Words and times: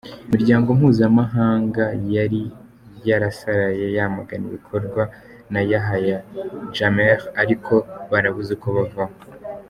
Imiryango 0.25 0.67
mpuzamahanga 0.77 1.85
yari 2.15 2.41
yarasaraye 3.07 3.85
yamagana 3.97 4.43
ibikorwa 4.49 5.01
na 5.53 5.61
Yahya 5.71 6.17
Jammeh 6.75 7.21
ariko 7.41 7.73
barabuze 8.11 8.51
uko 8.57 8.69
yavaho. 8.79 9.15